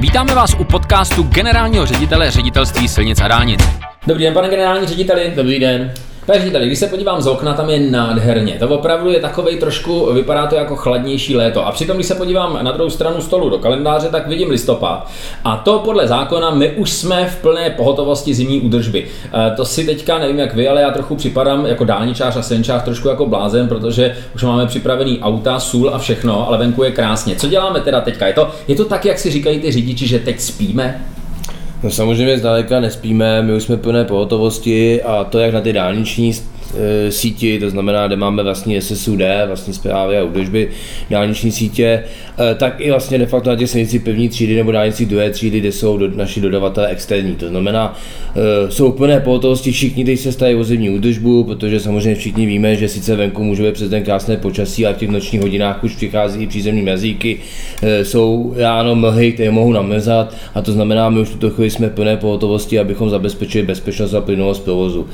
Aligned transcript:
Vítáme 0.00 0.34
vás 0.34 0.54
u 0.54 0.64
podcastu 0.64 1.22
generálního 1.22 1.86
ředitele 1.86 2.30
ředitelství 2.30 2.88
silnic 2.88 3.20
a 3.20 3.28
dálnic. 3.28 3.60
Dobrý 4.06 4.24
den, 4.24 4.34
pane 4.34 4.48
generální 4.48 4.86
řediteli. 4.86 5.32
Dobrý 5.36 5.60
den. 5.60 5.92
Pane 6.26 6.38
řediteli, 6.38 6.66
když 6.66 6.78
se 6.78 6.86
podívám 6.86 7.22
z 7.22 7.26
okna, 7.26 7.54
tam 7.54 7.70
je 7.70 7.90
nádherně. 7.90 8.56
To 8.58 8.68
opravdu 8.68 9.10
je 9.10 9.20
takový 9.20 9.56
trošku, 9.56 10.12
vypadá 10.12 10.46
to 10.46 10.54
jako 10.54 10.76
chladnější 10.76 11.36
léto. 11.36 11.66
A 11.66 11.72
přitom, 11.72 11.96
když 11.96 12.06
se 12.06 12.14
podívám 12.14 12.58
na 12.62 12.72
druhou 12.72 12.90
stranu 12.90 13.20
stolu 13.20 13.50
do 13.50 13.58
kalendáře, 13.58 14.08
tak 14.08 14.26
vidím 14.26 14.50
listopad. 14.50 15.10
A 15.44 15.56
to 15.56 15.78
podle 15.78 16.08
zákona, 16.08 16.50
my 16.50 16.70
už 16.70 16.92
jsme 16.92 17.26
v 17.26 17.36
plné 17.42 17.70
pohotovosti 17.70 18.34
zimní 18.34 18.60
údržby. 18.60 19.06
E, 19.34 19.56
to 19.56 19.64
si 19.64 19.84
teďka 19.84 20.18
nevím 20.18 20.38
jak 20.38 20.54
vy, 20.54 20.68
ale 20.68 20.80
já 20.80 20.90
trochu 20.90 21.16
připadám 21.16 21.66
jako 21.66 21.84
dálničář 21.84 22.36
a 22.36 22.42
senčář 22.42 22.82
trošku 22.82 23.08
jako 23.08 23.26
blázen, 23.26 23.68
protože 23.68 24.16
už 24.34 24.42
máme 24.42 24.66
připravený 24.66 25.20
auta, 25.20 25.60
sůl 25.60 25.90
a 25.94 25.98
všechno, 25.98 26.48
ale 26.48 26.58
venku 26.58 26.82
je 26.82 26.90
krásně. 26.90 27.36
Co 27.36 27.48
děláme 27.48 27.80
teda 27.80 28.00
teďka? 28.00 28.26
Je 28.26 28.32
to, 28.32 28.50
je 28.68 28.76
to 28.76 28.84
tak, 28.84 29.04
jak 29.04 29.18
si 29.18 29.30
říkají 29.30 29.60
ty 29.60 29.72
řidiči, 29.72 30.06
že 30.06 30.18
teď 30.18 30.40
spíme? 30.40 31.04
No 31.86 31.92
samozřejmě 31.92 32.38
zdaleka 32.38 32.80
nespíme, 32.80 33.42
my 33.42 33.54
už 33.54 33.62
jsme 33.62 33.76
plné 33.76 34.04
pohotovosti 34.04 35.02
a 35.02 35.24
to 35.24 35.38
jak 35.38 35.54
na 35.54 35.60
ty 35.60 35.72
dálniční 35.72 36.32
síti, 37.08 37.58
to 37.58 37.70
znamená, 37.70 38.06
kde 38.06 38.16
máme 38.16 38.42
vlastní 38.42 38.80
SSUD, 38.80 39.20
vlastní 39.46 39.74
zprávy 39.74 40.18
a 40.18 40.24
údržby 40.24 40.68
dálniční 41.10 41.52
sítě, 41.52 42.04
e, 42.50 42.54
tak 42.54 42.80
i 42.80 42.90
vlastně 42.90 43.18
de 43.18 43.26
facto 43.26 43.50
na 43.50 43.56
těch 43.56 43.70
silnici 43.70 43.98
první 43.98 44.28
třídy 44.28 44.56
nebo 44.56 44.72
dálnici 44.72 45.06
druhé 45.06 45.30
třídy, 45.30 45.60
kde 45.60 45.72
jsou 45.72 45.98
do, 45.98 46.10
naši 46.16 46.40
dodavatelé 46.40 46.88
externí. 46.88 47.34
To 47.34 47.48
znamená, 47.48 47.98
e, 48.66 48.70
jsou 48.70 48.92
plné 48.92 49.20
pohotovosti 49.20 49.72
všichni, 49.72 50.02
kteří 50.02 50.16
se 50.16 50.32
stají 50.32 50.54
o 50.54 50.64
zimní 50.64 50.90
údržbu, 50.90 51.44
protože 51.44 51.80
samozřejmě 51.80 52.14
všichni 52.14 52.46
víme, 52.46 52.76
že 52.76 52.88
sice 52.88 53.16
venku 53.16 53.44
může 53.44 53.62
být 53.62 53.74
přes 53.74 53.90
ten 53.90 54.02
krásné 54.02 54.36
počasí 54.36 54.86
a 54.86 54.92
v 54.92 54.96
těch 54.96 55.08
nočních 55.08 55.42
hodinách 55.42 55.84
už 55.84 55.94
přichází 55.94 56.42
i 56.42 56.46
přízemní 56.46 56.82
mezíky, 56.82 57.38
jsou 58.02 58.54
ráno 58.56 58.94
mlhy, 58.94 59.32
které 59.32 59.50
mohou 59.50 59.72
namezat 59.72 60.34
a 60.54 60.62
to 60.62 60.72
znamená, 60.72 61.10
my 61.10 61.20
už 61.20 61.30
tuto 61.30 61.50
chvíli 61.50 61.70
jsme 61.70 61.88
plné 61.88 62.16
pohotovosti, 62.16 62.78
abychom 62.78 63.10
zabezpečili 63.10 63.66
bezpečnost 63.66 64.14
a 64.14 64.20
plynulost 64.20 64.64
provozu. 64.64 65.06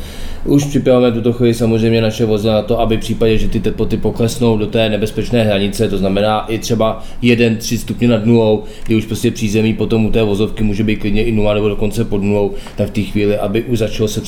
Už 0.45 0.65
připravujeme 0.65 1.17
tuto 1.17 1.33
chvíli 1.33 1.52
samozřejmě 1.55 2.01
naše 2.01 2.25
vozidla 2.25 2.55
na 2.55 2.63
to, 2.63 2.81
aby 2.81 2.97
v 2.97 3.01
případě, 3.01 3.39
že 3.39 3.49
ty 3.49 3.61
teploty 3.61 3.97
poklesnou 3.97 4.59
do 4.59 4.67
té 4.67 4.89
nebezpečné 4.89 5.45
hranice, 5.45 5.89
to 5.89 5.99
znamená 5.99 6.47
i 6.49 6.59
třeba 6.59 7.05
1-3 7.23 7.79
stupně 7.79 8.09
nad 8.09 8.27
nulou, 8.27 8.65
kdy 8.87 8.95
už 8.95 9.05
prostě 9.05 9.31
přízemí 9.31 9.75
potom 9.75 10.07
u 10.07 10.11
té 10.11 10.23
vozovky 10.23 10.65
může 10.65 10.85
být 10.85 10.97
klidně 10.97 11.25
i 11.25 11.33
0 11.33 11.55
nebo 11.55 11.69
dokonce 11.69 12.05
pod 12.05 12.23
nulou, 12.23 12.55
tak 12.77 12.89
v 12.89 12.91
té 12.91 13.01
chvíli, 13.01 13.37
aby 13.39 13.63
už 13.63 13.79
začalo 13.79 14.09
se 14.09 14.21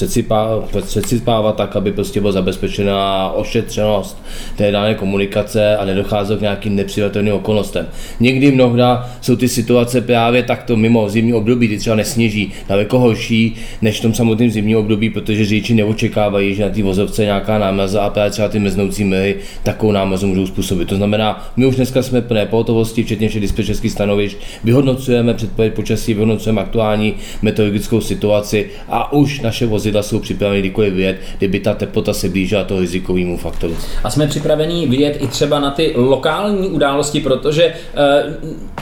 předsypávat, 0.87 1.57
tak, 1.57 1.77
aby 1.77 1.93
prostě 1.93 2.21
byla 2.21 2.33
zabezpečená 2.33 3.31
ošetřenost 3.31 4.23
té 4.57 4.71
dané 4.71 4.95
komunikace 4.95 5.77
a 5.77 5.85
nedocházelo 5.85 6.39
k 6.39 6.43
nějakým 6.43 6.77
nepřijatelným 6.77 7.35
okolnostem. 7.35 7.87
Někdy 8.21 8.53
mnohda 8.53 9.11
jsou 9.21 9.37
ty 9.37 9.49
situace 9.49 10.01
právě 10.01 10.43
takto 10.43 10.77
mimo 10.77 11.09
zimní 11.09 11.35
období, 11.35 11.67
kdy 11.67 11.79
třeba 11.79 11.97
nesněží, 11.97 12.53
daleko 12.69 12.99
horší 12.99 13.55
než 13.83 13.99
v 13.99 14.03
tom 14.03 14.15
samotném 14.15 14.51
zimním 14.51 14.77
období, 14.77 15.11
protože 15.11 15.45
řidiči 15.45 15.75
neočekávají, 15.75 16.55
že 16.55 16.63
na 16.63 16.69
té 16.69 16.83
vozovce 16.83 17.14
nějaká 17.23 17.59
námaza 17.59 18.03
a 18.03 18.11
právě 18.11 18.31
třeba 18.31 18.49
ty 18.49 18.59
meznoucí 18.59 19.05
mlhy 19.05 19.37
takovou 19.63 19.93
námazu 19.93 20.27
můžou 20.27 20.47
způsobit. 20.47 20.89
To 20.89 20.97
znamená, 20.97 21.53
my 21.57 21.67
už 21.67 21.77
dneska 21.77 22.03
jsme 22.03 22.23
plné 22.23 22.47
pohotovosti, 22.47 23.05
včetně 23.05 23.29
všech 23.29 23.43
dispečerských 23.43 23.93
stanovišť, 23.93 24.37
vyhodnocujeme 24.65 25.35
předpověď 25.35 25.75
počasí, 25.75 26.15
vyhodnocujeme 26.15 26.61
aktuální 26.61 27.15
meteorologickou 27.43 28.01
situaci 28.01 28.71
a 28.89 29.13
už 29.13 29.41
naše 29.41 29.67
vozidla 29.67 30.03
jsou 30.03 30.19
připraveny 30.19 30.61
kdykoliv 30.61 30.95
vyjet, 30.95 31.17
kdyby 31.39 31.61
ta 31.61 31.75
teplota 31.75 32.15
se 32.15 32.29
blížila 32.29 32.65
toho 32.65 32.81
rizikovému 32.81 33.37
faktoru. 33.37 33.77
A 34.05 34.11
jsme 34.11 34.27
připraveni 34.27 34.87
vyjet 34.87 35.23
i 35.23 35.27
třeba 35.27 35.61
na 35.61 35.71
ty 35.71 35.93
lokální 35.97 36.69
události, 36.69 37.21
protože 37.21 37.65
e, 37.65 37.75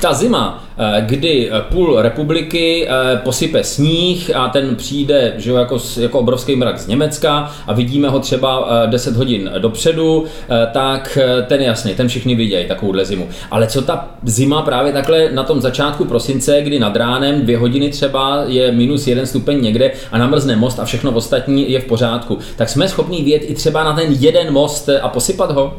ta 0.00 0.14
zima, 0.14 0.64
e, 0.78 1.02
kdy 1.06 1.50
půl 1.72 2.02
republiky 2.02 2.88
e, 2.88 3.16
posype 3.16 3.64
sníh 3.64 4.36
a 4.36 4.48
ten 4.48 4.76
přijde 4.76 5.34
že 5.36 5.52
jako, 5.52 5.78
jako 6.00 6.18
obrovský 6.18 6.56
mrak 6.56 6.78
z 6.78 6.86
Německa 6.86 7.52
a 7.66 7.72
vidíme 7.72 8.08
ho 8.08 8.20
třeba 8.22 8.68
10 8.86 9.16
hodin 9.16 9.50
dopředu, 9.58 10.24
tak 10.72 11.18
ten 11.46 11.62
jasně, 11.62 11.94
ten 11.94 12.08
všichni 12.08 12.34
vidějí 12.34 12.68
takovouhle 12.68 13.04
zimu. 13.04 13.28
Ale 13.50 13.66
co 13.66 13.82
ta 13.82 14.08
zima 14.22 14.62
právě 14.62 14.92
takhle 14.92 15.32
na 15.32 15.42
tom 15.42 15.60
začátku 15.60 16.04
prosince, 16.04 16.62
kdy 16.62 16.78
nad 16.78 16.96
ránem 16.96 17.40
dvě 17.40 17.58
hodiny 17.58 17.90
třeba 17.90 18.44
je 18.46 18.72
minus 18.72 19.06
jeden 19.06 19.26
stupeň 19.26 19.62
někde 19.62 19.90
a 20.12 20.18
namrzne 20.18 20.56
most 20.56 20.80
a 20.80 20.84
všechno 20.84 21.12
ostatní 21.12 21.70
je 21.70 21.80
v 21.80 21.84
pořádku, 21.84 22.38
tak 22.56 22.68
jsme 22.68 22.88
schopni 22.88 23.22
vyjet 23.22 23.42
i 23.50 23.54
třeba 23.54 23.84
na 23.84 23.92
ten 23.92 24.16
jeden 24.18 24.52
most 24.52 24.88
a 25.02 25.08
posypat 25.08 25.50
ho? 25.50 25.74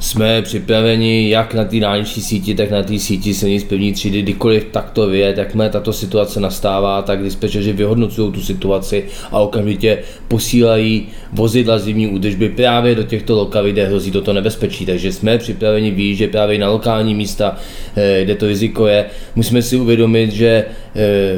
Jsme 0.00 0.42
připraveni 0.42 1.30
jak 1.30 1.54
na 1.54 1.64
té 1.64 1.80
dálniční 1.80 2.22
síti, 2.22 2.54
tak 2.54 2.70
na 2.70 2.82
té 2.82 2.98
síti 2.98 3.34
silnic 3.34 3.64
první 3.64 3.92
třídy, 3.92 4.22
kdykoliv 4.22 4.66
takto 4.70 5.06
vyjet, 5.06 5.38
jakmile 5.38 5.68
tato 5.68 5.92
situace 5.92 6.40
nastává, 6.40 7.02
tak 7.02 7.22
dispečeři 7.22 7.72
vyhodnocují 7.72 8.32
tu 8.32 8.42
situaci 8.42 9.04
a 9.30 9.38
okamžitě 9.38 9.98
posílají 10.28 11.08
vozidla 11.32 11.78
zimní 11.78 12.06
údržby 12.06 12.48
právě 12.48 12.94
do 12.94 13.02
těchto 13.02 13.36
lokalit, 13.36 13.72
kde 13.72 13.86
hrozí 13.86 14.10
toto 14.10 14.32
nebezpečí. 14.32 14.86
Takže 14.86 15.12
jsme 15.12 15.38
připraveni 15.38 15.90
výjíždět 15.90 16.30
právě 16.30 16.58
na 16.58 16.68
lokální 16.68 17.14
místa, 17.14 17.56
eh, 17.96 18.20
kde 18.24 18.34
to 18.34 18.46
riziko 18.46 18.86
je. 18.86 19.04
Musíme 19.34 19.62
si 19.62 19.76
uvědomit, 19.76 20.32
že 20.32 20.64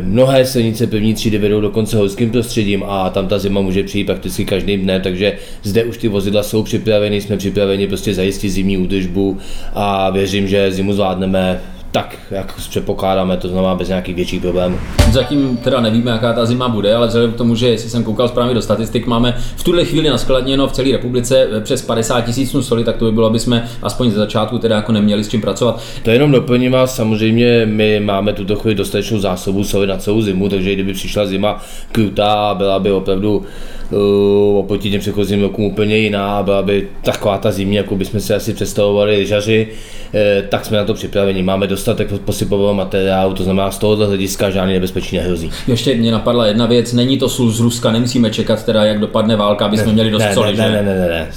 mnohé 0.03 0.45
silnice 0.45 0.87
první 0.87 1.15
třídy 1.15 1.39
vedou 1.39 1.61
dokonce 1.61 1.97
horským 1.97 2.31
prostředím 2.31 2.85
a 2.87 3.11
tam 3.11 3.29
ta 3.29 3.39
zima 3.39 3.61
může 3.61 3.83
přijít 3.83 4.05
prakticky 4.05 4.45
každým 4.45 4.83
dnem, 4.83 5.03
takže 5.03 5.39
zde 5.63 5.85
už 5.85 5.99
ty 5.99 6.09
vozidla 6.09 6.43
jsou 6.43 6.63
připraveny, 6.63 7.21
jsme 7.21 7.37
připraveni 7.37 7.87
prostě 7.87 8.15
zajistit 8.15 8.51
zimní 8.51 8.79
údržbu 8.79 9.39
a 9.75 10.11
věřím, 10.11 10.49
že 10.49 10.73
zimu 10.73 10.93
zvládneme 10.93 11.61
tak, 11.93 12.17
jak 12.31 12.55
předpokládáme, 12.57 13.37
to 13.37 13.49
znamená 13.49 13.75
bez 13.75 13.89
nějakých 13.89 14.15
větších 14.15 14.41
problémů. 14.41 14.79
Zatím 15.11 15.57
teda 15.57 15.81
nevíme, 15.81 16.11
jaká 16.11 16.33
ta 16.33 16.47
zima 16.47 16.69
bude, 16.69 16.95
ale 16.95 17.07
vzhledem 17.07 17.33
k 17.33 17.37
tomu, 17.37 17.55
že 17.55 17.69
jestli 17.69 17.91
jsem 17.91 18.05
koukal 18.05 18.29
správně 18.29 18.55
do 18.55 18.63
statistik, 18.63 19.07
máme 19.07 19.35
v 19.57 19.65
tuhle 19.65 19.85
chvíli 19.85 20.09
naskladněno 20.09 20.67
v 20.69 20.73
celé 20.73 20.93
republice 20.93 21.49
přes 21.61 21.83
50 21.83 22.21
tisíc 22.21 22.57
soli, 22.61 22.85
tak 22.85 22.97
to 22.97 23.05
by 23.05 23.13
bylo, 23.13 23.27
aby 23.27 23.39
jsme 23.39 23.69
aspoň 23.83 24.11
ze 24.11 24.17
začátku 24.17 24.59
teda 24.59 24.77
jako 24.77 24.93
neměli 24.93 25.25
s 25.25 25.29
čím 25.29 25.41
pracovat. 25.41 25.83
To 26.03 26.11
jenom 26.11 26.33
doplním 26.33 26.73
vás, 26.73 26.97
samozřejmě 26.97 27.67
my 27.67 28.01
máme 28.01 28.33
tuto 28.33 28.57
chvíli 28.57 28.75
dostatečnou 28.75 29.19
zásobu 29.19 29.65
soli 29.65 29.87
na 29.87 29.97
celou 29.97 30.23
zimu, 30.23 30.49
takže 30.49 30.75
kdyby 30.75 30.93
přišla 30.93 31.27
zima 31.27 31.63
krutá, 31.93 32.55
byla 32.55 32.79
by 32.79 32.93
opravdu 32.93 33.47
uh, 33.91 34.59
oproti 34.59 34.91
těm 34.91 35.01
předchozím 35.01 35.43
rokům 35.43 35.65
úplně 35.65 35.99
jiná, 35.99 36.43
byla 36.43 36.63
by 36.63 36.89
taková 37.03 37.39
ta 37.39 37.51
zimní, 37.51 37.77
jako 37.77 37.97
bychom 37.97 38.21
si 38.21 38.35
asi 38.35 38.55
představovali 38.55 39.27
žaři, 39.27 39.69
eh, 40.15 40.45
tak 40.49 40.65
jsme 40.65 40.77
na 40.77 40.85
to 40.85 40.95
připraveni. 40.95 41.43
Máme 41.43 41.67
dostatek 41.79 42.21
posypového 42.21 42.75
materiálu, 42.75 43.35
to 43.35 43.45
znamená 43.45 43.71
z 43.71 43.79
tohoto 43.79 44.07
hlediska 44.07 44.51
žádný 44.51 44.75
nebezpečí 44.75 45.17
nehrozí. 45.17 45.51
Ještě 45.67 45.95
mě 45.95 46.13
napadla 46.13 46.47
jedna 46.47 46.67
věc, 46.67 46.93
není 46.93 47.19
to 47.19 47.29
sůl 47.29 47.51
z 47.51 47.61
Ruska, 47.61 47.93
nemusíme 47.93 48.31
čekat 48.31 48.65
teda, 48.65 48.85
jak 48.85 49.01
dopadne 49.01 49.37
válka, 49.37 49.67
aby 49.67 49.79
jsme 49.79 49.87
ne, 49.87 49.93
měli 49.93 50.11
dost 50.11 50.23
ne, 50.23 50.35
soli, 50.35 50.57
ne, 50.57 50.71
ne, 50.71 50.83
ne, 50.83 50.95
ne, 50.95 51.09
ne, 51.09 51.29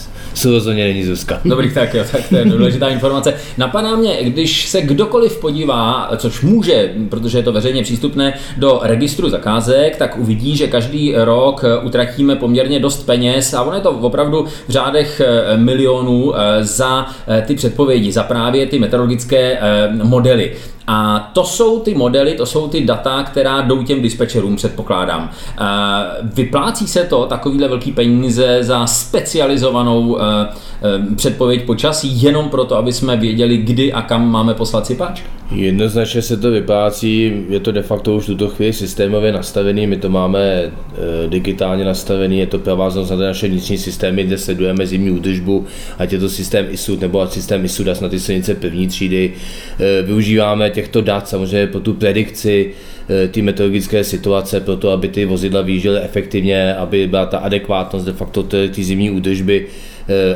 ne. 0.45 0.51
Rozhodně 0.51 0.83
není 0.83 1.05
Zuzka. 1.05 1.41
Dobrý, 1.45 1.73
tak 1.73 1.93
jo, 1.93 2.03
tak 2.11 2.29
to 2.29 2.35
je 2.35 2.45
důležitá 2.45 2.87
informace. 2.87 3.33
Napadá 3.57 3.95
mě, 3.95 4.17
když 4.21 4.67
se 4.67 4.81
kdokoliv 4.81 5.39
podívá, 5.39 6.11
což 6.17 6.41
může, 6.41 6.93
protože 7.09 7.37
je 7.37 7.43
to 7.43 7.51
veřejně 7.51 7.83
přístupné, 7.83 8.33
do 8.57 8.79
registru 8.83 9.29
zakázek, 9.29 9.95
tak 9.95 10.17
uvidí, 10.19 10.57
že 10.57 10.67
každý 10.67 11.13
rok 11.15 11.65
utratíme 11.83 12.35
poměrně 12.35 12.79
dost 12.79 13.05
peněz 13.05 13.53
a 13.53 13.61
ono 13.61 13.75
je 13.75 13.81
to 13.81 13.91
opravdu 13.91 14.45
v 14.67 14.71
řádech 14.71 15.21
eh, 15.21 15.57
milionů 15.57 16.33
eh, 16.35 16.63
za 16.63 17.05
eh, 17.27 17.43
ty 17.47 17.55
předpovědi, 17.55 18.11
za 18.11 18.23
právě 18.23 18.65
ty 18.67 18.79
meteorologické 18.79 19.59
modely. 20.03 20.51
A 20.93 21.29
to 21.33 21.43
jsou 21.43 21.79
ty 21.79 21.93
modely, 21.93 22.33
to 22.33 22.45
jsou 22.45 22.67
ty 22.67 22.85
data, 22.85 23.23
která 23.23 23.61
jdou 23.61 23.83
těm 23.83 24.01
dispečerům, 24.01 24.55
předpokládám. 24.55 25.29
Vyplácí 26.21 26.87
se 26.87 27.03
to 27.03 27.25
takovýhle 27.25 27.67
velký 27.67 27.91
peníze 27.91 28.57
za 28.61 28.87
specializovanou 28.87 30.17
předpověď 31.15 31.65
počasí 31.65 32.23
jenom 32.23 32.49
proto, 32.49 32.77
aby 32.77 32.93
jsme 32.93 33.17
věděli, 33.17 33.57
kdy 33.57 33.93
a 33.93 34.01
kam 34.01 34.31
máme 34.31 34.53
poslat 34.53 34.85
sypač? 34.85 35.21
Jednoznačně 35.55 36.21
se 36.21 36.37
to 36.37 36.51
vyplácí, 36.51 37.33
je 37.49 37.59
to 37.59 37.71
de 37.71 37.81
facto 37.81 38.15
už 38.15 38.25
tuto 38.25 38.47
chvíli 38.47 38.73
systémově 38.73 39.31
nastavený, 39.31 39.87
my 39.87 39.97
to 39.97 40.09
máme 40.09 40.39
e, 40.41 40.71
digitálně 41.27 41.85
nastavený, 41.85 42.39
je 42.39 42.47
to 42.47 42.59
prováznost 42.59 43.11
na 43.11 43.17
naše 43.17 43.47
vnitřní 43.47 43.77
systémy, 43.77 44.23
kde 44.23 44.37
sledujeme 44.37 44.87
zimní 44.87 45.11
údržbu, 45.11 45.65
ať 45.97 46.13
je 46.13 46.19
to 46.19 46.29
systém 46.29 46.65
ISUD 46.69 47.01
nebo 47.01 47.27
systém 47.27 47.65
ISUDAS 47.65 47.99
na 47.99 48.09
ty 48.09 48.19
silnice 48.19 48.55
první 48.55 48.87
třídy. 48.87 49.33
E, 49.79 50.01
využíváme 50.01 50.69
těchto 50.69 51.01
dat 51.01 51.27
samozřejmě 51.27 51.67
po 51.67 51.79
tu 51.79 51.93
predikci 51.93 52.71
e, 53.09 53.27
ty 53.27 53.41
meteorologické 53.41 54.03
situace, 54.03 54.59
pro 54.59 54.77
to, 54.77 54.89
aby 54.89 55.07
ty 55.07 55.25
vozidla 55.25 55.61
vyjížděly 55.61 55.99
efektivně, 55.99 56.75
aby 56.75 57.07
byla 57.07 57.25
ta 57.25 57.37
adekvátnost 57.37 58.05
de 58.05 58.13
facto 58.13 58.43
ty 58.43 58.83
zimní 58.83 59.11
údržby, 59.11 59.67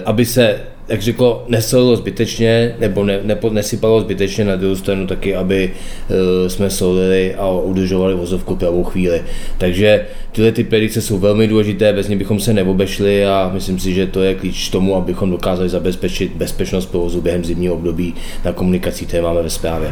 aby 0.05 0.25
se 0.25 0.74
jak 0.87 1.01
řeklo, 1.01 1.45
nesolilo 1.47 1.95
zbytečně, 1.95 2.75
nebo 2.79 3.03
ne, 3.03 3.19
nepo, 3.23 3.49
nesypalo 3.49 4.01
zbytečně 4.01 4.45
na 4.45 4.55
druhou 4.55 4.75
stranu 4.75 5.07
taky, 5.07 5.35
aby 5.35 5.73
uh, 6.09 6.47
jsme 6.47 6.69
solili 6.69 7.35
a 7.35 7.49
udržovali 7.49 8.15
vozovku 8.15 8.55
pravou 8.55 8.83
chvíli. 8.83 9.23
Takže 9.57 10.05
tyhle 10.31 10.51
ty 10.51 10.63
predikce 10.63 11.01
jsou 11.01 11.19
velmi 11.19 11.47
důležité, 11.47 11.93
bez 11.93 12.07
nich 12.07 12.17
bychom 12.17 12.39
se 12.39 12.53
neobešli 12.53 13.25
a 13.25 13.51
myslím 13.53 13.79
si, 13.79 13.93
že 13.93 14.07
to 14.07 14.23
je 14.23 14.35
klíč 14.35 14.69
k 14.69 14.71
tomu, 14.71 14.95
abychom 14.95 15.31
dokázali 15.31 15.69
zabezpečit 15.69 16.31
bezpečnost 16.35 16.85
provozu 16.85 17.21
během 17.21 17.45
zimního 17.45 17.75
období 17.75 18.15
na 18.45 18.53
komunikacích, 18.53 19.07
které 19.07 19.23
máme 19.23 19.41
ve 19.43 19.49
zprávě. 19.49 19.91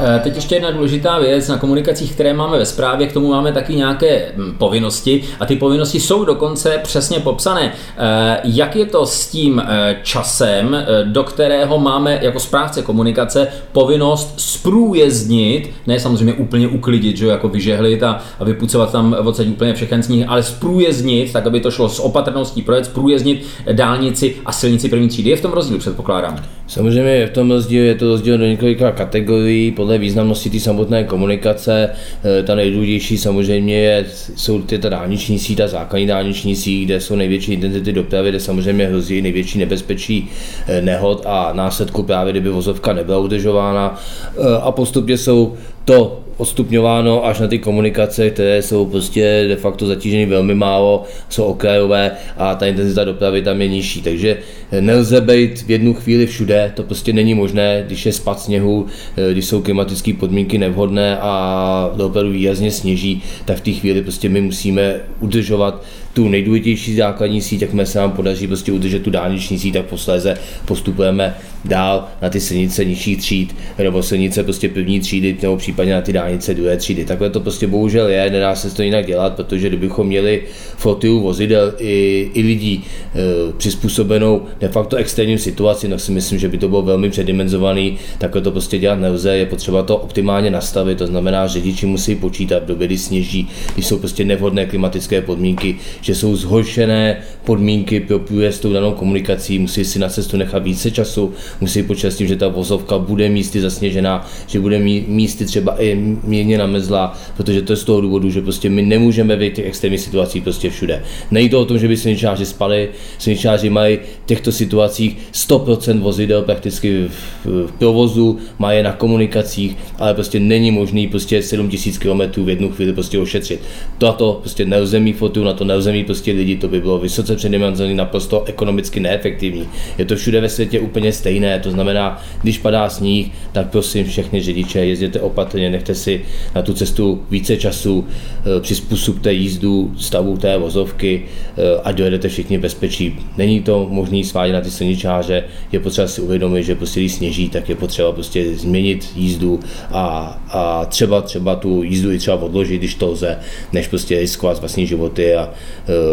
Eh, 0.00 0.20
teď 0.22 0.34
ještě 0.34 0.54
jedna 0.54 0.70
důležitá 0.70 1.18
věc 1.18 1.48
na 1.48 1.58
komunikacích, 1.58 2.12
které 2.12 2.34
máme 2.34 2.58
ve 2.58 2.66
zprávě, 2.66 3.06
k 3.06 3.12
tomu 3.12 3.28
máme 3.28 3.52
taky 3.52 3.74
nějaké 3.74 4.32
povinnosti 4.58 5.24
a 5.40 5.46
ty 5.46 5.56
povinnosti 5.56 6.00
jsou 6.00 6.24
dokonce 6.24 6.80
přesně 6.82 7.20
popsané. 7.20 7.72
Eh, 7.98 8.40
jak 8.44 8.76
je 8.76 8.86
to 8.86 9.06
s 9.06 9.26
tím 9.26 9.62
eh, 9.68 9.96
časem, 10.28 10.76
do 11.04 11.24
kterého 11.24 11.78
máme 11.78 12.18
jako 12.22 12.40
správce 12.40 12.82
komunikace 12.82 13.48
povinnost 13.72 14.34
zprůjezdnit, 14.36 15.70
ne 15.86 16.00
samozřejmě 16.00 16.34
úplně 16.34 16.68
uklidit, 16.68 17.16
že 17.16 17.26
jako 17.26 17.48
vyžehlit 17.48 18.02
a, 18.02 18.20
a 18.40 18.44
vypucovat 18.44 18.92
tam 18.92 19.16
odsaď 19.24 19.46
úplně 19.46 19.74
všechen 19.74 20.02
sníh, 20.02 20.24
ale 20.28 20.42
zprůjezdnit, 20.42 21.32
tak 21.32 21.46
aby 21.46 21.60
to 21.60 21.70
šlo 21.70 21.88
s 21.88 22.00
opatrností 22.00 22.62
projet, 22.62 22.84
zprůjezdnit 22.84 23.46
dálnici 23.72 24.36
a 24.46 24.52
silnici 24.52 24.88
první 24.88 25.08
třídy. 25.08 25.30
Je 25.30 25.36
v 25.36 25.42
tom 25.42 25.52
rozdíl, 25.52 25.78
předpokládám. 25.78 26.36
Samozřejmě 26.68 27.26
v 27.26 27.30
tom 27.30 27.50
rozdíl, 27.50 27.84
je 27.84 27.94
to 27.94 28.08
rozdíl 28.08 28.38
do 28.38 28.46
několika 28.46 28.92
kategorií 28.92 29.70
podle 29.70 29.98
významnosti 29.98 30.50
té 30.50 30.60
samotné 30.60 31.04
komunikace. 31.04 31.90
Eh, 32.24 32.42
ta 32.42 32.54
nejdůležitější 32.54 33.18
samozřejmě 33.18 33.76
je, 33.76 34.06
jsou 34.36 34.62
ty 34.62 34.78
ta 34.78 34.88
dálniční 34.88 35.38
síť, 35.38 35.58
ta 35.58 35.68
základní 35.68 36.06
dálniční 36.06 36.56
síť, 36.56 36.84
kde 36.84 37.00
jsou 37.00 37.16
největší 37.16 37.52
intenzity 37.52 37.92
dopravy, 37.92 38.28
kde 38.28 38.40
samozřejmě 38.40 38.86
hrozí 38.86 39.22
největší 39.22 39.58
nebezpečí 39.58 40.30
eh, 40.66 40.82
nehod 40.82 41.22
a 41.26 41.52
následku 41.52 42.02
právě, 42.02 42.32
kdyby 42.32 42.48
vozovka 42.48 42.92
nebyla 42.92 43.18
udržována. 43.18 44.00
Eh, 44.36 44.40
a 44.60 44.72
postupně 44.72 45.18
jsou 45.18 45.56
to 45.84 46.20
odstupňováno 46.38 47.26
až 47.26 47.40
na 47.40 47.48
ty 47.48 47.58
komunikace, 47.58 48.30
které 48.30 48.62
jsou 48.62 48.86
prostě 48.86 49.44
de 49.48 49.56
facto 49.56 49.86
zatíženy 49.86 50.26
velmi 50.26 50.54
málo, 50.54 51.04
jsou 51.28 51.44
okrajové 51.44 52.10
a 52.36 52.54
ta 52.54 52.66
intenzita 52.66 53.04
dopravy 53.04 53.42
tam 53.42 53.62
je 53.62 53.68
nižší. 53.68 54.02
Takže 54.02 54.38
nelze 54.80 55.20
být 55.20 55.62
v 55.62 55.70
jednu 55.70 55.94
chvíli 55.94 56.26
všude, 56.26 56.72
to 56.74 56.82
prostě 56.82 57.12
není 57.12 57.34
možné, 57.34 57.84
když 57.86 58.06
je 58.06 58.12
spad 58.12 58.40
sněhu, 58.40 58.86
když 59.32 59.44
jsou 59.44 59.62
klimatické 59.62 60.12
podmínky 60.12 60.58
nevhodné 60.58 61.18
a 61.20 61.94
opravdu 62.04 62.30
výrazně 62.30 62.70
sněží, 62.70 63.22
tak 63.44 63.56
v 63.56 63.60
té 63.60 63.70
chvíli 63.70 64.02
prostě 64.02 64.28
my 64.28 64.40
musíme 64.40 65.00
udržovat 65.20 65.84
tu 66.18 66.28
nejdůležitější 66.28 66.96
základní 66.96 67.42
síť, 67.42 67.62
jak 67.62 67.70
se 67.84 67.98
nám 67.98 68.12
podaří 68.12 68.46
prostě 68.46 68.72
udržet 68.72 69.02
tu 69.02 69.10
dálniční 69.10 69.58
síť, 69.58 69.72
tak 69.74 69.86
posléze 69.86 70.36
postupujeme 70.64 71.34
dál 71.64 72.08
na 72.22 72.30
ty 72.30 72.40
silnice 72.40 72.84
nižší 72.84 73.16
tříd, 73.16 73.56
nebo 73.78 74.02
silnice 74.02 74.44
prostě 74.44 74.68
první 74.68 75.00
třídy, 75.00 75.36
nebo 75.42 75.56
případně 75.56 75.94
na 75.94 76.00
ty 76.00 76.12
dálnice 76.12 76.54
druhé 76.54 76.76
třídy. 76.76 77.04
Takhle 77.04 77.30
to 77.30 77.40
prostě 77.40 77.66
bohužel 77.66 78.08
je, 78.08 78.30
nedá 78.30 78.54
se 78.54 78.76
to 78.76 78.82
jinak 78.82 79.06
dělat, 79.06 79.34
protože 79.34 79.68
kdybychom 79.68 80.06
měli 80.06 80.42
flotilu 80.76 81.20
vozidel 81.20 81.74
i, 81.78 82.30
i 82.34 82.42
lidí 82.42 82.84
e, 82.84 83.52
přizpůsobenou 83.52 84.42
de 84.60 84.68
facto 84.68 84.96
extrémním 84.96 85.38
situaci, 85.38 85.88
tak 85.88 86.00
si 86.00 86.12
myslím, 86.12 86.38
že 86.38 86.48
by 86.48 86.58
to 86.58 86.68
bylo 86.68 86.82
velmi 86.82 87.10
předimenzovaný, 87.10 87.98
takhle 88.18 88.40
to 88.40 88.50
prostě 88.50 88.78
dělat 88.78 89.00
nelze, 89.00 89.36
je 89.36 89.46
potřeba 89.46 89.82
to 89.82 89.96
optimálně 89.96 90.50
nastavit, 90.50 90.98
to 90.98 91.06
znamená, 91.06 91.46
že 91.46 91.52
řidiči 91.52 91.86
musí 91.86 92.14
počítat 92.14 92.62
v 92.62 92.66
době, 92.66 92.86
kdy 92.86 92.98
sněží, 92.98 93.48
když 93.74 93.86
jsou 93.86 93.98
prostě 93.98 94.24
nevhodné 94.24 94.66
klimatické 94.66 95.22
podmínky, 95.22 95.76
že 96.08 96.14
jsou 96.14 96.36
zhoršené 96.36 97.16
podmínky 97.44 98.00
pro 98.00 98.18
průjezd 98.18 98.62
tou 98.62 98.72
danou 98.72 98.92
komunikací, 98.92 99.58
musí 99.58 99.84
si 99.84 99.98
na 99.98 100.08
cestu 100.08 100.36
nechat 100.36 100.62
více 100.62 100.90
času, 100.90 101.32
musí 101.60 101.82
počítat 101.82 102.10
s 102.10 102.16
tím, 102.16 102.26
že 102.26 102.36
ta 102.36 102.48
vozovka 102.48 102.98
bude 102.98 103.28
místy 103.28 103.60
zasněžená, 103.60 104.26
že 104.46 104.60
bude 104.60 104.78
místy 105.08 105.44
třeba 105.44 105.82
i 105.82 105.94
mírně 106.24 106.58
namezlá, 106.58 107.18
protože 107.36 107.62
to 107.62 107.72
je 107.72 107.76
z 107.76 107.84
toho 107.84 108.00
důvodu, 108.00 108.30
že 108.30 108.42
prostě 108.42 108.70
my 108.70 108.82
nemůžeme 108.82 109.36
být 109.36 109.54
těch 109.54 109.66
extrémních 109.66 110.00
situací 110.00 110.40
prostě 110.40 110.70
všude. 110.70 111.02
Nejde 111.30 111.50
to 111.50 111.60
o 111.60 111.64
tom, 111.64 111.78
že 111.78 111.88
by 111.88 111.96
silničáři 111.96 112.46
spali, 112.46 112.88
silničáři 113.18 113.70
mají 113.70 113.96
v 113.96 114.26
těchto 114.26 114.52
situacích 114.52 115.16
100% 115.32 116.00
vozidel 116.00 116.42
prakticky 116.42 117.08
v, 117.08 117.72
provozu, 117.78 118.38
mají 118.58 118.82
na 118.82 118.92
komunikacích, 118.92 119.76
ale 119.98 120.14
prostě 120.14 120.40
není 120.40 120.70
možný 120.70 121.06
prostě 121.08 121.42
7000 121.42 121.98
km 121.98 122.44
v 122.44 122.48
jednu 122.48 122.70
chvíli 122.70 122.92
prostě 122.92 123.18
ošetřit. 123.18 123.60
To 123.98 124.12
to 124.12 124.38
prostě 124.40 124.64
nelze 124.64 125.00
mít 125.00 125.16
fotu, 125.16 125.44
na 125.44 125.52
to 125.52 125.64
nelze 125.64 125.97
prostě 126.04 126.32
lidi, 126.32 126.56
to 126.56 126.68
by 126.68 126.80
bylo 126.80 126.98
vysoce 126.98 127.36
předimenzované, 127.36 127.94
naprosto 127.94 128.44
ekonomicky 128.44 129.00
neefektivní. 129.00 129.68
Je 129.98 130.04
to 130.04 130.16
všude 130.16 130.40
ve 130.40 130.48
světě 130.48 130.80
úplně 130.80 131.12
stejné, 131.12 131.60
to 131.60 131.70
znamená, 131.70 132.22
když 132.42 132.58
padá 132.58 132.88
sníh, 132.88 133.30
tak 133.52 133.70
prosím 133.70 134.06
všechny 134.06 134.42
řidiče, 134.42 134.78
jezděte 134.78 135.20
opatrně, 135.20 135.70
nechte 135.70 135.94
si 135.94 136.24
na 136.54 136.62
tu 136.62 136.74
cestu 136.74 137.22
více 137.30 137.56
času, 137.56 138.06
eh, 138.08 138.60
přizpůsobte 138.60 139.32
jízdu 139.32 139.92
stavu 139.98 140.36
té 140.36 140.58
vozovky 140.58 141.24
eh, 141.24 141.80
a 141.84 141.92
dojedete 141.92 142.28
všichni 142.28 142.58
bezpečí. 142.58 143.18
Není 143.36 143.62
to 143.62 143.86
možný 143.90 144.24
svádět 144.24 144.54
na 144.54 144.60
ty 144.60 144.70
silničáře, 144.70 145.44
je 145.72 145.80
potřeba 145.80 146.08
si 146.08 146.20
uvědomit, 146.20 146.62
že 146.62 146.74
prostě 146.74 147.00
když 147.00 147.12
sněží, 147.12 147.48
tak 147.48 147.68
je 147.68 147.74
potřeba 147.74 148.12
prostě 148.12 148.54
změnit 148.54 149.08
jízdu 149.16 149.60
a, 149.92 150.38
a 150.50 150.84
třeba 150.84 151.20
třeba 151.22 151.56
tu 151.56 151.82
jízdu 151.82 152.12
i 152.12 152.18
třeba 152.18 152.36
odložit, 152.36 152.78
když 152.78 152.94
to 152.94 153.10
lze, 153.10 153.38
než 153.72 153.88
prostě 153.88 154.18
riskovat 154.18 154.60
vlastní 154.60 154.86
životy 154.86 155.34
a 155.34 155.50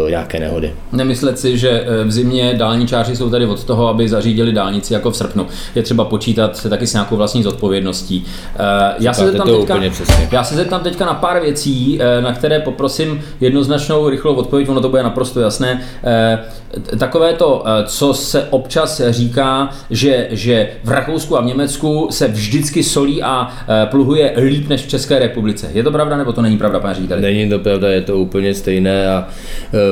nějaké 0.08 0.40
nehody. 0.40 0.72
Nemyslet 0.92 1.38
si, 1.38 1.58
že 1.58 1.84
v 2.04 2.10
zimě 2.10 2.54
dálničáři 2.58 3.16
jsou 3.16 3.30
tady 3.30 3.46
od 3.46 3.64
toho, 3.64 3.88
aby 3.88 4.08
zařídili 4.08 4.52
dálnici 4.52 4.92
jako 4.94 5.10
v 5.10 5.16
srpnu. 5.16 5.46
Je 5.74 5.82
třeba 5.82 6.04
počítat 6.04 6.56
se 6.56 6.68
taky 6.68 6.86
s 6.86 6.92
nějakou 6.92 7.16
vlastní 7.16 7.42
zodpovědností. 7.42 8.24
Uh, 8.24 8.62
já 8.98 9.12
se, 9.12 9.26
zeptám 9.26 9.48
teďka, 9.48 9.80
já 10.32 10.44
se 10.44 10.54
zeptám 10.54 10.80
teďka 10.80 11.06
na 11.06 11.14
pár 11.14 11.40
věcí, 11.40 12.00
na 12.20 12.32
které 12.32 12.60
poprosím 12.60 13.20
jednoznačnou 13.40 14.08
rychlou 14.08 14.34
odpověď, 14.34 14.68
ono 14.68 14.80
to 14.80 14.88
bude 14.88 15.02
naprosto 15.02 15.40
jasné. 15.40 15.82
Takové 16.98 17.32
to, 17.32 17.64
co 17.84 18.14
se 18.14 18.46
občas 18.50 19.02
říká, 19.10 19.70
že, 19.90 20.28
že 20.30 20.68
v 20.84 20.90
Rakousku 20.90 21.38
a 21.38 21.40
v 21.40 21.44
Německu 21.44 22.08
se 22.10 22.28
vždycky 22.28 22.82
solí 22.82 23.22
a 23.22 23.50
pluhuje 23.90 24.32
líp 24.36 24.68
než 24.68 24.82
v 24.82 24.88
České 24.88 25.18
republice. 25.18 25.70
Je 25.74 25.82
to 25.82 25.90
pravda 25.90 26.16
nebo 26.16 26.32
to 26.32 26.42
není 26.42 26.58
pravda, 26.58 26.80
pane 26.80 26.94
řediteli? 26.94 27.22
Není 27.22 27.50
to 27.50 27.58
pravda, 27.58 27.88
je 27.88 28.00
to 28.00 28.18
úplně 28.18 28.54
stejné 28.54 29.08
a 29.08 29.28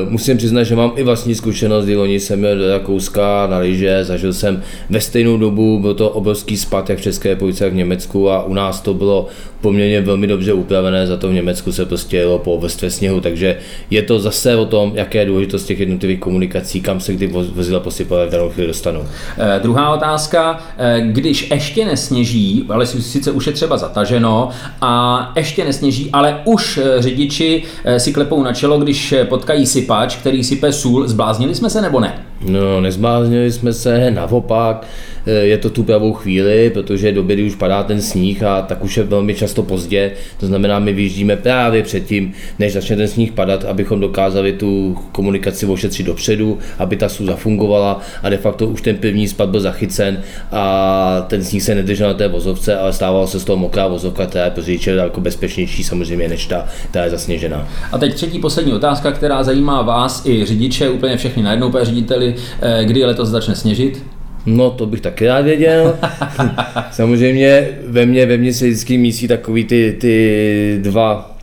musím 0.08 0.36
přiznat, 0.36 0.62
že 0.62 0.76
mám 0.76 0.92
i 0.96 1.02
vlastní 1.02 1.34
zkušenost, 1.34 1.84
kdy 1.84 1.96
loni 1.96 2.20
jsem 2.20 2.38
měl 2.38 2.58
do 2.58 2.70
Rakouska 2.70 3.46
na 3.50 3.58
lyže, 3.58 4.04
zažil 4.04 4.32
jsem 4.32 4.62
ve 4.90 5.00
stejnou 5.00 5.36
dobu, 5.36 5.78
byl 5.78 5.94
to 5.94 6.10
obrovský 6.10 6.56
spad 6.56 6.90
jak 6.90 6.98
v 6.98 7.02
České 7.02 7.28
republice, 7.28 7.64
jak 7.64 7.72
v 7.72 7.76
Německu 7.76 8.30
a 8.30 8.42
u 8.42 8.54
nás 8.54 8.80
to 8.80 8.94
bylo 8.94 9.26
poměrně 9.60 10.00
velmi 10.00 10.26
dobře 10.26 10.52
upravené, 10.52 11.06
za 11.06 11.16
to 11.16 11.28
v 11.28 11.32
Německu 11.32 11.72
se 11.72 11.86
prostě 11.86 12.16
jelo 12.16 12.38
po 12.38 12.58
vrstvě 12.58 12.90
sněhu, 12.90 13.20
takže 13.20 13.56
je 13.90 14.02
to 14.02 14.18
zase 14.18 14.56
o 14.56 14.64
tom, 14.64 14.92
jaké 14.94 15.18
je 15.18 15.26
důležitost 15.26 15.64
těch 15.64 15.80
jednotlivých 15.80 16.20
komunikací, 16.20 16.80
kam 16.80 17.00
se 17.00 17.12
kdy 17.12 17.26
vozidla 17.26 17.80
posypala 17.80 18.24
v 18.24 18.30
danou 18.30 18.50
chvíli 18.50 18.66
dostanou. 18.68 19.04
Eh, 19.38 19.60
druhá 19.62 19.94
otázka, 19.94 20.64
eh, 20.78 21.00
když 21.06 21.50
ještě 21.50 21.84
nesněží, 21.84 22.64
ale 22.68 22.86
sice 22.86 23.30
už 23.30 23.46
je 23.46 23.52
třeba 23.52 23.76
zataženo 23.76 24.50
a 24.80 25.32
ještě 25.36 25.64
nesněží, 25.64 26.10
ale 26.12 26.40
už 26.44 26.78
eh, 26.82 27.02
řidiči 27.02 27.62
eh, 27.84 28.00
si 28.00 28.12
klepou 28.12 28.42
na 28.42 28.52
čelo, 28.52 28.78
když 28.78 29.12
eh, 29.12 29.24
sypač, 29.66 30.16
který 30.16 30.44
sype 30.44 30.72
sůl, 30.72 31.08
zbláznili 31.08 31.54
jsme 31.54 31.70
se 31.70 31.82
nebo 31.82 32.00
ne? 32.00 32.24
No, 32.40 32.80
nezbláznili 32.80 33.52
jsme 33.52 33.72
se, 33.72 34.10
naopak, 34.10 34.86
je 35.26 35.58
to 35.58 35.70
tu 35.70 35.82
pravou 35.82 36.12
chvíli, 36.12 36.70
protože 36.70 37.12
doby, 37.12 37.34
kdy 37.34 37.42
už 37.42 37.54
padá 37.54 37.82
ten 37.82 38.02
sníh 38.02 38.42
a 38.42 38.62
tak 38.62 38.84
už 38.84 38.96
je 38.96 39.02
velmi 39.02 39.34
často 39.34 39.62
pozdě, 39.62 40.12
to 40.40 40.46
znamená, 40.46 40.78
my 40.78 40.92
vyjíždíme 40.92 41.36
právě 41.36 41.82
předtím, 41.82 42.32
než 42.58 42.72
začne 42.72 42.96
ten 42.96 43.08
sníh 43.08 43.32
padat, 43.32 43.64
abychom 43.64 44.00
dokázali 44.00 44.52
tu 44.52 44.96
komunikaci 45.12 45.66
ošetřit 45.66 46.06
dopředu, 46.06 46.58
aby 46.78 46.96
ta 46.96 47.08
sůl 47.08 47.26
zafungovala 47.26 48.00
a 48.22 48.28
de 48.28 48.36
facto 48.36 48.66
už 48.66 48.82
ten 48.82 48.96
první 48.96 49.28
spad 49.28 49.48
byl 49.48 49.60
zachycen 49.60 50.22
a 50.52 51.26
ten 51.28 51.44
sníh 51.44 51.62
se 51.62 51.74
nedržel 51.74 52.08
na 52.08 52.14
té 52.14 52.28
vozovce, 52.28 52.78
ale 52.78 52.92
stávalo 52.92 53.26
se 53.26 53.40
z 53.40 53.44
toho 53.44 53.56
mokrá 53.56 53.86
vozovka, 53.86 54.26
která 54.26 54.44
je 54.44 54.50
pro 54.50 54.62
řidiče 54.62 54.94
daleko 54.94 55.20
bezpečnější 55.20 55.84
samozřejmě 55.84 56.28
než 56.28 56.46
ta, 56.46 56.66
která 56.90 57.04
je 57.04 57.10
zasněžená. 57.10 57.68
A 57.92 57.98
teď 57.98 58.14
třetí 58.14 58.38
poslední 58.38 58.72
otázka, 58.72 59.12
která 59.12 59.42
zajímá 59.42 59.82
vás 59.82 60.26
i 60.26 60.44
řidiče, 60.44 60.88
úplně 60.88 61.16
všechny 61.16 61.42
najednou, 61.42 61.72
řediteli, 61.82 62.34
Eh, 62.60 62.84
kdy 62.84 63.04
letos 63.04 63.28
začne 63.28 63.54
sněžit? 63.54 64.02
No, 64.46 64.70
to 64.70 64.86
bych 64.86 65.00
taky 65.00 65.26
rád 65.26 65.40
věděl. 65.40 65.98
Samozřejmě 66.90 67.68
ve 67.86 68.06
mně, 68.06 68.26
ve 68.26 68.36
mně 68.36 68.52
se 68.52 68.66
vždycky 68.66 68.98
mísí 68.98 69.28
takový 69.28 69.64
ty, 69.64 69.96
ty 70.00 70.78
dva 70.82 71.33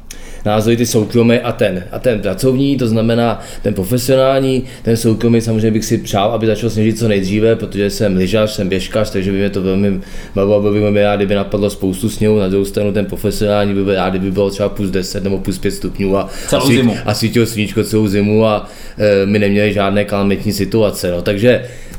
názory 0.46 0.78
ty 0.78 0.86
soukromé 0.86 1.40
a 1.42 1.52
ten. 1.52 1.84
A 1.92 2.00
ten 2.00 2.20
pracovní, 2.20 2.78
to 2.78 2.88
znamená 2.88 3.40
ten 3.62 3.74
profesionální, 3.74 4.64
ten 4.84 4.98
soukromý 4.98 5.42
samozřejmě 5.42 5.72
bych 5.72 5.86
si 5.86 5.98
přál, 5.98 6.32
aby 6.32 6.48
začal 6.48 6.70
sněžit 6.70 7.00
co 7.00 7.08
nejdříve, 7.08 7.56
protože 7.56 7.90
jsem 7.90 8.18
lyžař, 8.18 8.52
jsem 8.52 8.70
běžkař, 8.70 9.10
takže 9.10 9.32
by 9.32 9.38
mě 9.38 9.50
to 9.50 9.62
velmi 9.62 10.00
bavilo, 10.36 10.62
by 10.62 10.92
mě 10.92 11.04
rád, 11.04 11.16
kdyby 11.16 11.36
napadlo 11.36 11.70
spoustu 11.70 12.10
sněhu. 12.10 12.40
Na 12.40 12.48
druhou 12.48 12.66
stranu 12.66 12.94
ten 12.94 13.06
profesionální 13.06 13.74
by 13.74 13.84
byl 13.84 13.96
rád, 13.96 14.10
kdyby 14.10 14.32
bylo 14.32 14.50
třeba 14.50 14.70
plus 14.70 14.90
10 14.90 15.24
nebo 15.24 15.38
plus 15.38 15.58
5 15.58 15.72
stupňů 15.72 16.18
a, 16.18 16.30
Celou 16.48 16.62
a, 16.62 16.66
svít, 16.66 16.78
zimu. 16.78 16.98
a 17.06 17.14
svítilo 17.14 17.46
sluníčko 17.46 17.84
celou 17.84 18.08
zimu 18.08 18.46
a 18.46 18.68
e, 18.98 19.26
my 19.26 19.40
neměli 19.40 19.74
žádné 19.74 20.06
kalamitní 20.06 20.54
situace. 20.54 21.12
No. 21.12 21.22
Takže 21.22 21.50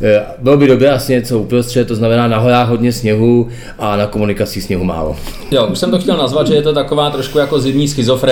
e, 0.03 0.23
bylo 0.39 0.57
by 0.57 0.67
dobré 0.67 0.91
asi 0.91 1.13
něco 1.13 1.39
uprostřed, 1.39 1.89
to 1.89 1.95
znamená 1.95 2.29
na 2.29 2.39
horách 2.39 2.69
hodně 2.69 2.93
sněhu 2.93 3.49
a 3.79 3.97
na 3.97 4.07
komunikaci 4.07 4.61
sněhu 4.61 4.85
málo. 4.85 5.17
Jo, 5.51 5.67
už 5.67 5.79
jsem 5.79 5.91
to 5.91 5.99
chtěl 5.99 6.17
nazvat, 6.17 6.47
že 6.47 6.55
je 6.55 6.63
to 6.63 6.73
taková 6.73 7.11
trošku 7.11 7.39
jako 7.39 7.61
zimní 7.61 7.89
schizofrenie, 7.89 8.32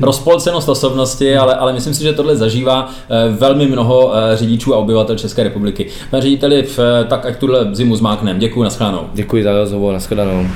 rozpolcenost 0.00 0.68
osobnosti, 0.68 1.36
ale, 1.36 1.54
ale 1.54 1.72
myslím 1.72 1.94
si, 1.94 2.02
že 2.02 2.12
tohle 2.12 2.36
zažívá 2.36 2.90
eh, 3.10 3.28
velmi 3.38 3.66
mnoho 3.66 4.12
eh, 4.16 4.36
řidičů 4.36 4.74
a 4.74 4.78
obyvatel 4.78 5.16
České 5.18 5.42
republiky. 5.42 5.86
Pane 6.10 6.22
řediteli, 6.22 6.62
v- 6.62 7.04
tak 7.08 7.26
ať 7.26 7.36
tuhle 7.36 7.68
zimu 7.72 7.96
zmáknem. 7.96 8.38
Děkuji, 8.38 8.62
nashledanou. 8.62 9.06
Děkuji 9.14 9.42
za 9.44 9.52
rozhovor, 9.52 9.92
nashledanou. 9.92 10.46